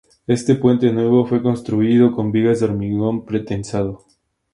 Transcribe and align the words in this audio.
Este 0.25 0.55
puente 0.55 0.91
nuevo 0.91 1.27
fue 1.27 1.43
construido 1.43 2.11
con 2.11 2.31
vigas 2.31 2.59
de 2.61 2.65
hormigón 2.65 3.23
pretensado. 3.23 4.03